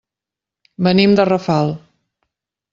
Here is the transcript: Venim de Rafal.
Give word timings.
Venim 0.87 1.15
de 1.21 1.27
Rafal. 1.31 1.73